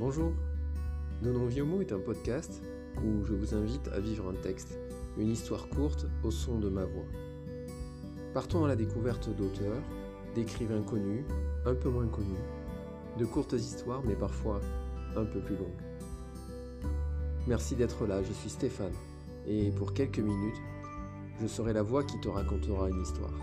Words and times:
Bonjour, 0.00 0.32
Donnons 1.20 1.44
vie 1.44 1.60
mot 1.60 1.82
est 1.82 1.92
un 1.92 1.98
podcast 1.98 2.62
où 3.04 3.22
je 3.22 3.34
vous 3.34 3.54
invite 3.54 3.86
à 3.88 4.00
vivre 4.00 4.30
un 4.30 4.34
texte, 4.42 4.78
une 5.18 5.28
histoire 5.28 5.68
courte 5.68 6.06
au 6.24 6.30
son 6.30 6.58
de 6.58 6.70
ma 6.70 6.86
voix. 6.86 7.04
Partons 8.32 8.64
à 8.64 8.68
la 8.68 8.76
découverte 8.76 9.28
d'auteurs, 9.36 9.82
d'écrivains 10.34 10.80
connus, 10.80 11.26
un 11.66 11.74
peu 11.74 11.90
moins 11.90 12.06
connus, 12.06 12.40
de 13.18 13.26
courtes 13.26 13.52
histoires 13.52 14.00
mais 14.06 14.14
parfois 14.14 14.62
un 15.16 15.26
peu 15.26 15.40
plus 15.40 15.56
longues. 15.56 15.82
Merci 17.46 17.76
d'être 17.76 18.06
là, 18.06 18.22
je 18.22 18.32
suis 18.32 18.48
Stéphane, 18.48 18.94
et 19.46 19.70
pour 19.70 19.92
quelques 19.92 20.20
minutes, 20.20 20.62
je 21.42 21.46
serai 21.46 21.74
la 21.74 21.82
voix 21.82 22.04
qui 22.04 22.18
te 22.20 22.28
racontera 22.28 22.88
une 22.88 23.02
histoire. 23.02 23.34